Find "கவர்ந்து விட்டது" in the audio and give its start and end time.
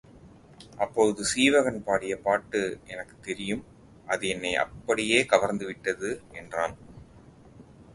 5.25-6.21